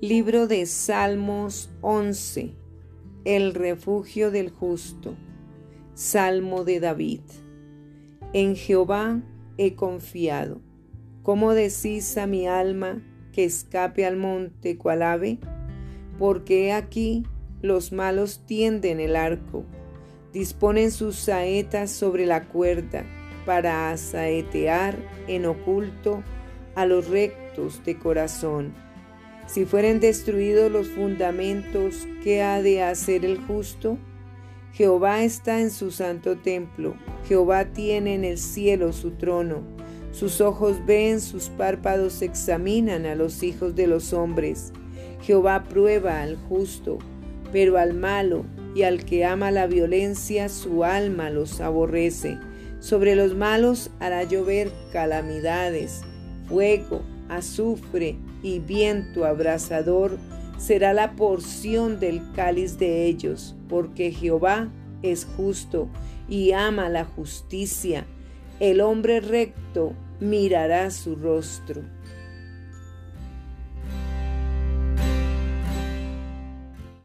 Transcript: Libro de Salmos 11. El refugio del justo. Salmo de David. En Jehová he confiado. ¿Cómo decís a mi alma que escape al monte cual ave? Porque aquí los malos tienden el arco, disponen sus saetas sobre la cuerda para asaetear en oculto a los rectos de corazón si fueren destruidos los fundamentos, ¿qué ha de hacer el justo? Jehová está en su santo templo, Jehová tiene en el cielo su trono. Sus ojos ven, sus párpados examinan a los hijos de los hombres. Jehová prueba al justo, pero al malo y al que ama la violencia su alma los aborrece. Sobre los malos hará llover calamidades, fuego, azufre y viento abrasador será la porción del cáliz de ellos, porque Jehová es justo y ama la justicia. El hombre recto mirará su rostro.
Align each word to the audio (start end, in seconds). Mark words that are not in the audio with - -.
Libro 0.00 0.46
de 0.46 0.64
Salmos 0.66 1.70
11. 1.80 2.54
El 3.24 3.52
refugio 3.52 4.30
del 4.30 4.48
justo. 4.48 5.16
Salmo 5.94 6.62
de 6.62 6.78
David. 6.78 7.22
En 8.32 8.54
Jehová 8.54 9.20
he 9.56 9.74
confiado. 9.74 10.60
¿Cómo 11.24 11.52
decís 11.52 12.16
a 12.16 12.28
mi 12.28 12.46
alma 12.46 13.02
que 13.32 13.42
escape 13.42 14.06
al 14.06 14.16
monte 14.16 14.78
cual 14.78 15.02
ave? 15.02 15.40
Porque 16.16 16.72
aquí 16.72 17.24
los 17.60 17.90
malos 17.90 18.46
tienden 18.46 19.00
el 19.00 19.16
arco, 19.16 19.64
disponen 20.32 20.92
sus 20.92 21.16
saetas 21.16 21.90
sobre 21.90 22.24
la 22.24 22.46
cuerda 22.46 23.04
para 23.44 23.90
asaetear 23.90 24.96
en 25.26 25.44
oculto 25.44 26.22
a 26.76 26.86
los 26.86 27.08
rectos 27.08 27.82
de 27.84 27.98
corazón 27.98 28.87
si 29.48 29.64
fueren 29.64 29.98
destruidos 29.98 30.70
los 30.70 30.88
fundamentos, 30.88 32.06
¿qué 32.22 32.42
ha 32.42 32.60
de 32.60 32.82
hacer 32.82 33.24
el 33.24 33.38
justo? 33.38 33.96
Jehová 34.74 35.24
está 35.24 35.60
en 35.60 35.70
su 35.70 35.90
santo 35.90 36.36
templo, 36.36 36.94
Jehová 37.26 37.64
tiene 37.72 38.14
en 38.14 38.24
el 38.24 38.36
cielo 38.36 38.92
su 38.92 39.12
trono. 39.12 39.62
Sus 40.12 40.40
ojos 40.40 40.84
ven, 40.86 41.20
sus 41.20 41.48
párpados 41.48 42.22
examinan 42.22 43.06
a 43.06 43.14
los 43.14 43.42
hijos 43.42 43.74
de 43.74 43.86
los 43.86 44.12
hombres. 44.12 44.72
Jehová 45.22 45.64
prueba 45.64 46.20
al 46.22 46.36
justo, 46.36 46.98
pero 47.50 47.78
al 47.78 47.94
malo 47.94 48.44
y 48.74 48.82
al 48.82 49.04
que 49.04 49.24
ama 49.24 49.50
la 49.50 49.66
violencia 49.66 50.48
su 50.48 50.84
alma 50.84 51.30
los 51.30 51.60
aborrece. 51.60 52.38
Sobre 52.80 53.16
los 53.16 53.34
malos 53.34 53.90
hará 53.98 54.24
llover 54.24 54.70
calamidades, 54.92 56.02
fuego, 56.48 57.02
azufre 57.28 58.18
y 58.42 58.58
viento 58.58 59.24
abrasador 59.24 60.18
será 60.58 60.92
la 60.92 61.12
porción 61.12 62.00
del 62.00 62.20
cáliz 62.32 62.78
de 62.78 63.06
ellos, 63.06 63.56
porque 63.68 64.10
Jehová 64.10 64.68
es 65.02 65.26
justo 65.36 65.88
y 66.28 66.52
ama 66.52 66.88
la 66.88 67.04
justicia. 67.04 68.06
El 68.60 68.80
hombre 68.80 69.20
recto 69.20 69.94
mirará 70.20 70.90
su 70.90 71.14
rostro. 71.14 71.82